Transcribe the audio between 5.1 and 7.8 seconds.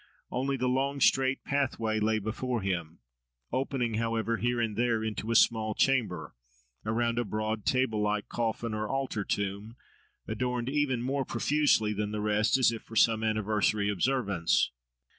a small chamber, around a broad,